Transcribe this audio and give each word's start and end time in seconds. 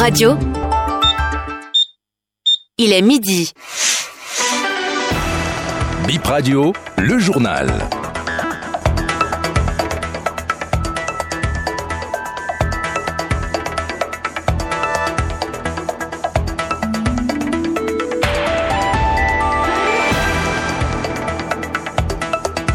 Radio. 0.00 0.34
Il 2.78 2.90
est 2.94 3.02
midi. 3.02 3.52
Bip 6.06 6.24
Radio, 6.24 6.72
le 6.96 7.18
journal. 7.18 7.68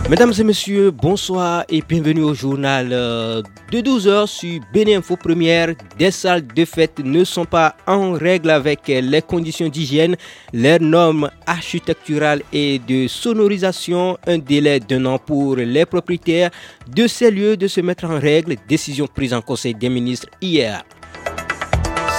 Mesdames 0.07 0.33
et 0.37 0.43
messieurs, 0.43 0.91
bonsoir 0.91 1.65
et 1.67 1.81
bienvenue 1.81 2.21
au 2.21 2.35
journal 2.35 2.89
euh, 2.91 3.41
de 3.71 3.79
12h 3.79 4.27
sur 4.27 4.61
Béninfo 4.71 5.17
Première. 5.17 5.73
Des 5.97 6.11
salles 6.11 6.45
de 6.45 6.63
fête 6.63 6.99
ne 6.99 7.23
sont 7.23 7.45
pas 7.45 7.75
en 7.87 8.11
règle 8.11 8.51
avec 8.51 8.81
les 8.87 9.21
conditions 9.23 9.67
d'hygiène, 9.67 10.15
les 10.53 10.77
normes 10.77 11.31
architecturales 11.47 12.43
et 12.53 12.77
de 12.77 13.07
sonorisation. 13.07 14.19
Un 14.27 14.37
délai 14.37 14.79
d'un 14.79 15.07
an 15.07 15.17
pour 15.17 15.55
les 15.55 15.87
propriétaires 15.87 16.51
de 16.87 17.07
ces 17.07 17.31
lieux 17.31 17.57
de 17.57 17.67
se 17.67 17.81
mettre 17.81 18.05
en 18.05 18.19
règle. 18.19 18.57
Décision 18.69 19.07
prise 19.07 19.33
en 19.33 19.41
Conseil 19.41 19.73
des 19.73 19.89
ministres 19.89 20.27
hier. 20.39 20.83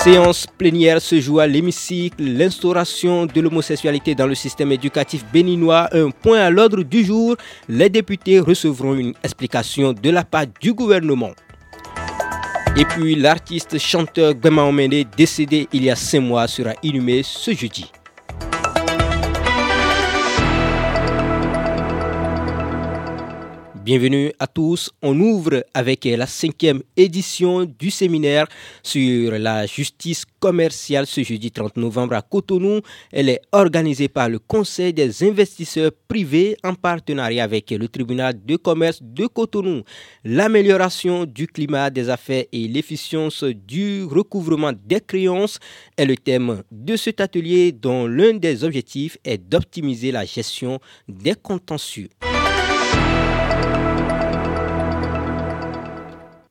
Séance 0.06 0.46
plénière 0.46 1.02
se 1.02 1.18
joue 1.20 1.40
à 1.40 1.48
l'hémicycle, 1.48 2.22
l'instauration 2.22 3.26
de 3.26 3.40
l'homosexualité 3.40 4.14
dans 4.14 4.28
le 4.28 4.36
système 4.36 4.70
éducatif 4.70 5.24
béninois, 5.32 5.88
un 5.90 6.10
point 6.10 6.38
à 6.38 6.48
l'ordre 6.48 6.84
du 6.84 7.04
jour. 7.04 7.34
Les 7.68 7.88
députés 7.88 8.38
recevront 8.38 8.94
une 8.94 9.14
explication 9.24 9.92
de 9.92 10.10
la 10.10 10.22
part 10.22 10.44
du 10.60 10.72
gouvernement. 10.74 11.32
Et 12.76 12.84
puis 12.84 13.16
l'artiste 13.16 13.78
chanteur 13.80 14.34
Gwema 14.34 14.62
Omene, 14.62 15.02
décédé 15.16 15.66
il 15.72 15.82
y 15.82 15.90
a 15.90 15.96
cinq 15.96 16.20
mois, 16.20 16.46
sera 16.46 16.74
inhumé 16.84 17.24
ce 17.24 17.52
jeudi. 17.52 17.90
Bienvenue 23.86 24.32
à 24.40 24.48
tous. 24.48 24.90
On 25.00 25.16
ouvre 25.20 25.64
avec 25.72 26.06
la 26.06 26.26
cinquième 26.26 26.82
édition 26.96 27.64
du 27.64 27.92
séminaire 27.92 28.48
sur 28.82 29.30
la 29.38 29.64
justice 29.66 30.24
commerciale 30.40 31.06
ce 31.06 31.22
jeudi 31.22 31.52
30 31.52 31.76
novembre 31.76 32.14
à 32.14 32.22
Cotonou. 32.22 32.80
Elle 33.12 33.28
est 33.28 33.42
organisée 33.52 34.08
par 34.08 34.28
le 34.28 34.40
Conseil 34.40 34.92
des 34.92 35.22
investisseurs 35.22 35.92
privés 36.08 36.56
en 36.64 36.74
partenariat 36.74 37.44
avec 37.44 37.70
le 37.70 37.86
tribunal 37.86 38.34
de 38.44 38.56
commerce 38.56 38.98
de 39.00 39.28
Cotonou. 39.28 39.84
L'amélioration 40.24 41.24
du 41.24 41.46
climat 41.46 41.88
des 41.88 42.10
affaires 42.10 42.46
et 42.50 42.66
l'efficience 42.66 43.44
du 43.44 44.02
recouvrement 44.02 44.72
des 44.72 45.00
créances 45.00 45.60
est 45.96 46.06
le 46.06 46.16
thème 46.16 46.64
de 46.72 46.96
cet 46.96 47.20
atelier 47.20 47.70
dont 47.70 48.08
l'un 48.08 48.32
des 48.32 48.64
objectifs 48.64 49.16
est 49.24 49.38
d'optimiser 49.38 50.10
la 50.10 50.24
gestion 50.24 50.80
des 51.06 51.36
contentieux. 51.40 52.08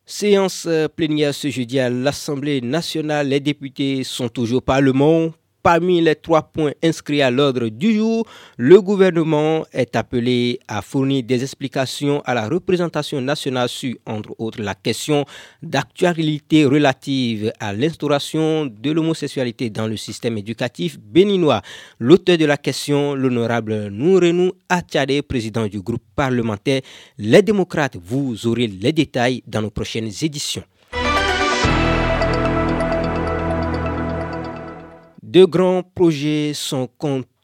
Séance 0.08 0.66
euh, 0.68 0.88
plénière 0.88 1.34
ce 1.34 1.50
jeudi 1.50 1.80
à 1.80 1.90
l'Assemblée 1.90 2.62
nationale. 2.62 3.30
Les 3.30 3.40
députés 3.40 4.04
sont 4.04 4.30
toujours 4.30 4.62
Parlement 4.62 5.32
Parmi 5.66 6.00
les 6.00 6.14
trois 6.14 6.44
points 6.44 6.74
inscrits 6.84 7.24
à 7.24 7.32
l'ordre 7.32 7.70
du 7.70 7.96
jour, 7.96 8.28
le 8.56 8.80
gouvernement 8.84 9.66
est 9.74 9.96
appelé 9.96 10.60
à 10.68 10.84
fournir 10.84 11.24
des 11.24 11.42
explications 11.42 12.22
à 12.24 12.36
la 12.36 12.48
représentation 12.48 13.20
nationale 13.20 13.68
sur, 13.68 13.96
entre 14.06 14.36
autres, 14.38 14.62
la 14.62 14.76
question 14.76 15.26
d'actualité 15.64 16.66
relative 16.66 17.52
à 17.60 17.74
l'instauration 17.74 18.68
de 18.68 18.92
l'homosexualité 18.92 19.72
dans 19.72 19.88
le 19.88 19.98
système 19.98 20.38
éducatif 20.38 21.00
béninois. 21.00 21.64
L'auteur 21.98 22.38
de 22.38 22.46
la 22.46 22.58
question, 22.58 23.16
l'honorable 23.16 23.88
Nourenou 23.88 24.52
Atchade, 24.70 25.20
président 25.24 25.66
du 25.66 25.82
groupe 25.82 26.04
parlementaire 26.16 26.82
Les 27.18 27.42
démocrates. 27.42 27.98
Vous 28.00 28.46
aurez 28.46 28.68
les 28.68 28.94
détails 28.94 29.42
dans 29.48 29.64
nos 29.64 29.72
prochaines 29.72 30.12
éditions. 30.22 30.64
De 35.36 35.44
grands 35.44 35.84
projets 35.84 36.54
sont 36.54 36.88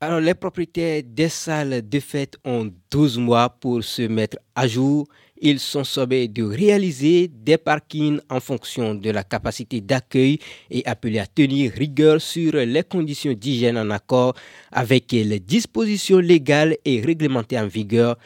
Alors, 0.00 0.20
les 0.20 0.34
propriétaires 0.34 1.02
des 1.04 1.30
salles 1.30 1.88
de 1.88 2.00
fête 2.00 2.36
ont 2.44 2.70
12 2.90 3.18
mois 3.18 3.48
pour 3.48 3.82
se 3.82 4.02
mettre 4.02 4.36
à 4.54 4.66
jour 4.66 5.06
ils 5.40 5.60
sont 5.60 5.84
sommés 5.84 6.28
de 6.28 6.42
réaliser 6.42 7.28
des 7.28 7.58
parkings 7.58 8.20
en 8.30 8.40
fonction 8.40 8.94
de 8.94 9.10
la 9.10 9.24
capacité 9.24 9.80
d'accueil 9.80 10.38
et 10.70 10.82
appelés 10.86 11.18
à 11.18 11.26
tenir 11.26 11.72
rigueur 11.72 12.20
sur 12.20 12.54
les 12.54 12.82
conditions 12.82 13.32
d'hygiène 13.32 13.76
en 13.76 13.90
accord 13.90 14.34
avec 14.72 15.12
les 15.12 15.40
dispositions 15.40 16.18
légales 16.18 16.76
et 16.84 17.00
réglementées 17.00 17.58
en 17.58 17.66
vigueur 17.66 18.16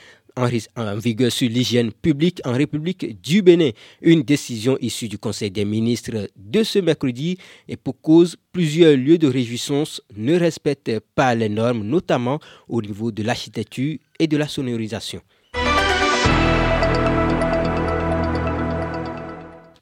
en 0.77 0.97
vigueur 0.97 1.33
sur 1.33 1.49
l'hygiène 1.49 1.93
publique 1.93 2.41
en 2.45 2.53
République 2.53 3.21
du 3.23 3.43
Bénin. 3.43 3.71
Une 4.03 4.23
décision 4.23 4.79
issue 4.81 5.09
du 5.09 5.19
Conseil 5.19 5.51
des 5.51 5.65
ministres 5.65 6.29
de 6.37 6.63
ce 6.63 6.79
mercredi 6.79 7.39
et 7.69 7.77
pour 7.77 8.01
cause, 8.01 8.37
plusieurs 8.53 8.97
lieux 8.97 9.19
de 9.19 9.29
réjouissance 9.29 10.01
ne 10.17 10.39
respectent 10.39 11.01
pas 11.15 11.35
les 11.35 11.49
normes, 11.49 11.83
notamment 11.83 12.39
au 12.69 12.81
niveau 12.83 13.11
de 13.11 13.23
l'architecture 13.23 13.99
et 14.19 14.27
de 14.27 14.37
la 14.37 14.49
sonorisation. 14.49 15.21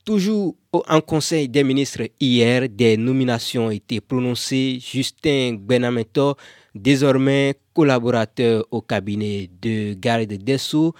Toujours 0.06 0.55
en 0.73 1.00
Conseil 1.00 1.49
des 1.49 1.64
ministres 1.64 2.05
hier, 2.20 2.69
des 2.69 2.97
nominations 2.97 3.67
ont 3.67 3.70
été 3.70 4.00
prononcées. 4.00 4.79
Justin 4.81 5.56
Benameto, 5.58 6.37
désormais 6.73 7.56
collaborateur 7.75 8.64
au 8.70 8.82
cabinet 8.82 9.50
de 9.61 9.94
garde 9.94 10.29
des 10.32 10.58
Sceaux, 10.58 10.94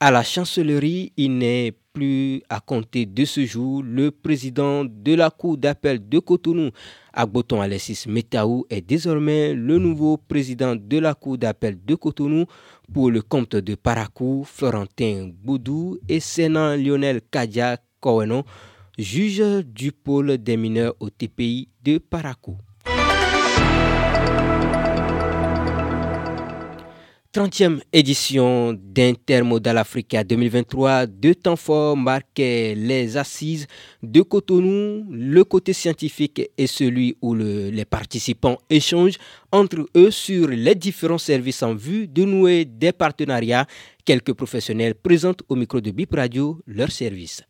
à 0.00 0.10
la 0.10 0.22
chancellerie, 0.22 1.12
il 1.18 1.36
n'est 1.36 1.74
plus 1.92 2.42
à 2.48 2.60
compter 2.60 3.04
de 3.04 3.26
ce 3.26 3.44
jour. 3.44 3.82
Le 3.82 4.10
président 4.10 4.86
de 4.86 5.14
la 5.14 5.28
Cour 5.28 5.58
d'appel 5.58 6.08
de 6.08 6.18
Cotonou, 6.18 6.70
Agboton 7.12 7.60
Alessis 7.60 8.04
Metaou, 8.08 8.64
est 8.70 8.80
désormais 8.80 9.52
le 9.52 9.78
nouveau 9.78 10.16
président 10.16 10.74
de 10.76 10.98
la 10.98 11.12
Cour 11.12 11.36
d'appel 11.36 11.76
de 11.84 11.94
Cotonou 11.94 12.46
pour 12.90 13.10
le 13.10 13.20
compte 13.20 13.56
de 13.56 13.74
Paracou, 13.74 14.44
Florentin 14.46 15.28
Boudou 15.44 15.98
et 16.08 16.20
Sénat 16.20 16.78
Lionel 16.78 17.20
Kadia 17.30 17.76
juge 18.98 19.64
du 19.64 19.92
pôle 19.92 20.38
des 20.38 20.56
mineurs 20.56 20.94
au 21.00 21.10
TPI 21.10 21.68
de 21.82 21.98
Parakou. 21.98 22.56
30e 27.36 27.80
édition 27.92 28.72
d'Intermodal 28.72 29.76
Africa 29.76 30.24
2023, 30.24 31.04
deux 31.04 31.34
temps 31.34 31.56
forts 31.56 31.94
marquaient 31.94 32.74
les 32.74 33.18
assises 33.18 33.66
de 34.02 34.22
Cotonou, 34.22 35.04
le 35.10 35.44
côté 35.44 35.74
scientifique 35.74 36.50
et 36.56 36.66
celui 36.66 37.18
où 37.20 37.34
les 37.34 37.84
participants 37.84 38.56
échangent 38.70 39.18
entre 39.52 39.86
eux 39.94 40.10
sur 40.10 40.48
les 40.48 40.74
différents 40.74 41.18
services 41.18 41.62
en 41.62 41.74
vue 41.74 42.08
de 42.08 42.24
nouer 42.24 42.64
des 42.64 42.92
partenariats. 42.92 43.66
Quelques 44.06 44.32
professionnels 44.32 44.94
présentent 44.94 45.42
au 45.50 45.56
micro 45.56 45.82
de 45.82 45.90
Bip 45.90 46.14
Radio 46.14 46.58
leurs 46.66 46.90
services. 46.92 47.42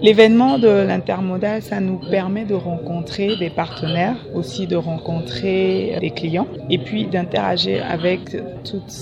L'événement 0.00 0.58
de 0.58 0.68
l'intermodal, 0.68 1.62
ça 1.62 1.80
nous 1.80 1.98
permet 2.10 2.44
de 2.44 2.54
rencontrer 2.54 3.36
des 3.36 3.50
partenaires, 3.50 4.16
aussi 4.34 4.66
de 4.66 4.76
rencontrer 4.76 5.96
des 6.00 6.10
clients 6.10 6.46
et 6.70 6.78
puis 6.78 7.06
d'interagir 7.06 7.84
avec 7.88 8.36
toute 8.64 8.92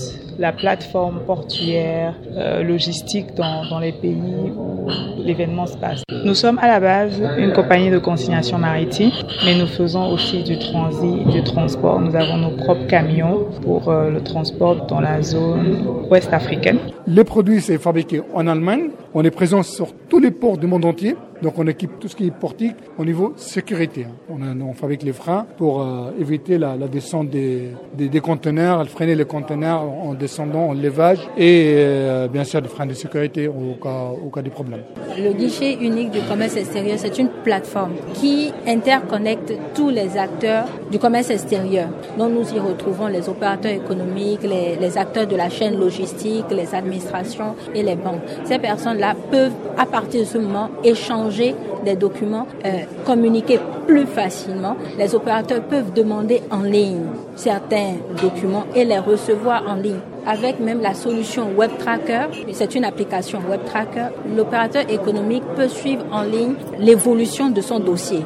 la 0.41 0.51
plateforme 0.51 1.19
portuaire, 1.25 2.15
euh, 2.35 2.63
logistique 2.63 3.35
dans, 3.35 3.63
dans, 3.69 3.79
les 3.79 3.91
pays 3.91 4.51
où 4.57 4.87
l'événement 5.23 5.67
se 5.67 5.77
passe. 5.77 6.03
Nous 6.25 6.33
sommes 6.33 6.57
à 6.59 6.67
la 6.67 6.79
base 6.79 7.21
une 7.37 7.53
compagnie 7.53 7.91
de 7.91 7.99
consignation 7.99 8.57
maritime, 8.57 9.11
mais 9.45 9.55
nous 9.55 9.67
faisons 9.67 10.11
aussi 10.11 10.43
du 10.43 10.57
transit, 10.57 11.27
du 11.27 11.43
transport. 11.43 11.99
Nous 11.99 12.15
avons 12.15 12.37
nos 12.37 12.55
propres 12.57 12.87
camions 12.87 13.45
pour 13.61 13.89
euh, 13.89 14.09
le 14.09 14.21
transport 14.21 14.87
dans 14.87 14.99
la 14.99 15.21
zone 15.21 15.85
ouest 16.09 16.33
africaine. 16.33 16.79
Les 17.07 17.23
produits, 17.23 17.61
c'est 17.61 17.77
fabriqué 17.77 18.21
en 18.33 18.47
Allemagne. 18.47 18.89
On 19.13 19.23
est 19.23 19.31
présent 19.31 19.61
sur 19.63 19.87
tous 20.11 20.19
les 20.19 20.31
ports 20.31 20.57
du 20.57 20.67
monde 20.67 20.83
entier. 20.83 21.15
Donc 21.41 21.57
on 21.57 21.65
équipe 21.65 21.99
tout 21.99 22.07
ce 22.07 22.15
qui 22.15 22.27
est 22.27 22.31
portique 22.31 22.75
au 22.99 23.05
niveau 23.05 23.33
sécurité. 23.35 24.05
On, 24.29 24.39
on 24.61 24.73
fabrique 24.73 25.01
les 25.03 25.13
freins 25.13 25.47
pour 25.57 25.81
euh, 25.81 26.11
éviter 26.19 26.57
la, 26.59 26.75
descente 26.87 27.29
des, 27.29 27.69
des, 27.97 28.19
conteneurs, 28.19 28.87
freiner 28.87 29.15
les 29.15 29.25
conteneurs 29.25 29.81
en 29.81 30.13
descendant, 30.13 30.67
en 30.67 30.73
levage 30.73 31.19
et 31.37 31.73
euh, 31.77 32.27
bien 32.27 32.43
sûr 32.43 32.61
des 32.61 32.67
freins 32.67 32.85
de 32.85 32.93
sécurité 32.93 33.47
au 33.47 33.75
cas, 33.81 34.11
au 34.23 34.29
cas 34.29 34.43
des 34.43 34.51
problèmes. 34.51 34.83
Le 35.17 35.33
guichet 35.33 35.77
unique 35.81 36.11
du 36.11 36.19
commerce 36.21 36.57
extérieur, 36.57 36.99
c'est 36.99 37.17
une 37.17 37.29
plateforme 37.43 37.93
qui 38.13 38.53
interconnecte 38.67 39.51
tous 39.73 39.89
les 39.89 40.15
acteurs 40.17 40.65
du 40.91 40.99
commerce 40.99 41.31
extérieur. 41.31 41.87
Donc 42.19 42.33
nous 42.33 42.53
y 42.53 42.59
retrouvons 42.59 43.07
les 43.07 43.27
opérateurs 43.29 43.71
économiques, 43.71 44.43
les, 44.43 44.97
acteurs 44.97 45.25
de 45.25 45.37
la 45.37 45.49
chaîne 45.49 45.79
logistique, 45.79 46.45
les 46.51 46.75
administrations 46.75 47.55
et 47.73 47.81
les 47.81 47.95
banques. 47.95 48.21
Ces 48.43 48.59
personnes-là 48.59 49.15
peuvent 49.31 49.53
à 49.77 49.85
de 50.11 50.23
ce 50.23 50.37
moment 50.37 50.69
échanger 50.83 51.55
des 51.83 51.95
documents, 51.95 52.47
euh, 52.65 52.69
communiquer 53.05 53.59
plus 53.87 54.05
facilement. 54.05 54.75
Les 54.97 55.13
opérateurs 55.15 55.63
peuvent 55.63 55.93
demander 55.93 56.41
en 56.51 56.61
ligne 56.61 57.05
certains 57.35 57.95
documents 58.21 58.65
et 58.75 58.85
les 58.85 58.99
recevoir 58.99 59.63
en 59.67 59.75
ligne. 59.75 59.99
Avec 60.25 60.59
même 60.59 60.81
la 60.81 60.93
solution 60.93 61.49
Web 61.57 61.71
Tracker, 61.79 62.27
c'est 62.51 62.75
une 62.75 62.85
application 62.85 63.39
Web 63.49 63.61
Tracker, 63.65 64.07
l'opérateur 64.35 64.89
économique 64.89 65.43
peut 65.55 65.67
suivre 65.67 66.05
en 66.11 66.21
ligne 66.23 66.53
l'évolution 66.79 67.49
de 67.49 67.61
son 67.61 67.79
dossier. 67.79 68.23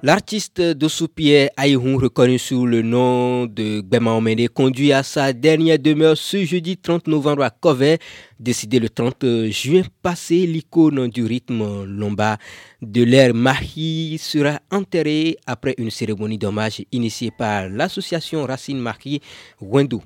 L'artiste 0.00 0.60
de 0.60 1.48
Aïhoun, 1.56 1.96
reconnu 1.96 2.38
sous 2.38 2.66
le 2.66 2.82
nom 2.82 3.46
de 3.46 3.80
Gbema 3.80 4.12
Omene, 4.12 4.48
conduit 4.48 4.92
à 4.92 5.02
sa 5.02 5.32
dernière 5.32 5.80
demeure 5.80 6.16
ce 6.16 6.44
jeudi 6.44 6.76
30 6.76 7.08
novembre 7.08 7.42
à 7.42 7.50
Covet. 7.50 7.98
Décidé 8.38 8.78
le 8.78 8.88
30 8.88 9.50
juin 9.50 9.82
passé, 10.00 10.46
l'icône 10.46 11.08
du 11.08 11.24
rythme 11.24 11.84
lomba 11.84 12.38
de 12.80 13.02
l'ère 13.02 13.34
Mahi 13.34 14.18
sera 14.18 14.60
enterrée 14.70 15.36
après 15.46 15.74
une 15.78 15.90
cérémonie 15.90 16.38
d'hommage 16.38 16.84
initiée 16.92 17.32
par 17.36 17.68
l'association 17.68 18.46
Racine 18.46 18.78
Mahi 18.78 19.20
Wendou. 19.60 20.00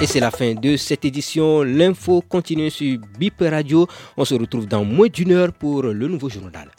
Et 0.00 0.06
c'est 0.06 0.20
la 0.20 0.30
fin 0.30 0.54
de 0.54 0.78
cette 0.78 1.04
édition. 1.04 1.62
L'info 1.62 2.22
continue 2.26 2.70
sur 2.70 2.98
BIP 3.18 3.42
Radio. 3.42 3.86
On 4.16 4.24
se 4.24 4.34
retrouve 4.34 4.66
dans 4.66 4.86
moins 4.86 5.08
d'une 5.08 5.32
heure 5.32 5.52
pour 5.52 5.82
le 5.82 6.08
nouveau 6.08 6.30
journal. 6.30 6.70